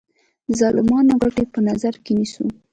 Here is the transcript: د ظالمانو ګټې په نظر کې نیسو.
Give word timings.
د 0.47 0.49
ظالمانو 0.59 1.13
ګټې 1.21 1.43
په 1.53 1.59
نظر 1.67 1.93
کې 2.03 2.11
نیسو. 2.17 2.45